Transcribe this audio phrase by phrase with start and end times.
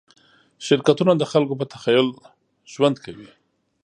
[0.65, 2.07] شرکتونه د خلکو په تخیل
[2.73, 3.29] ژوند کوي.